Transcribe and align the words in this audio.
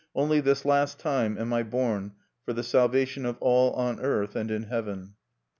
Only 0.15 0.39
this 0.41 0.65
last 0.65 0.97
time 0.97 1.37
am 1.37 1.53
I 1.53 1.61
born 1.61 2.13
for 2.43 2.53
the 2.53 2.63
salvation 2.63 3.23
of 3.23 3.37
all 3.39 3.71
on 3.73 3.99
earth 3.99 4.35
and 4.35 4.49
in 4.49 4.63
heaven. 4.63 5.13